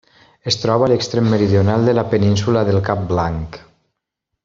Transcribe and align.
Es 0.51 0.55
troba 0.61 0.87
a 0.87 0.91
l'extrem 0.91 1.29
meridional 1.35 1.87
de 1.89 1.95
la 1.99 2.07
península 2.17 2.65
del 2.71 2.81
Cap 2.91 3.05
Blanc. 3.15 3.65